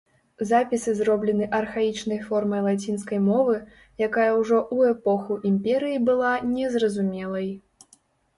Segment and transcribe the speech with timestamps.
[0.51, 3.59] Запісы зроблены архаічнай формай лацінскай мовы,
[4.07, 7.47] якая ўжо ў эпоху імперыі была незразумелай.